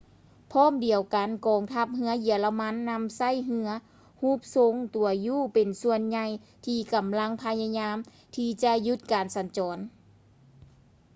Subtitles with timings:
[0.51, 3.69] ພ້ອມດຽວກັນ ກອງທັບເຮືອເຢຍລະມັນນຳໃຊ້ເຮືອ
[4.21, 6.25] ຮູບຊົງຕົວ u ເປັນສ່ວນໃຫຍ່
[6.65, 7.97] ທີ່ກຳລັງພະຍາຍາມ
[8.35, 9.89] ທີ່ຈະຢຸດການສັນຈອນນີ້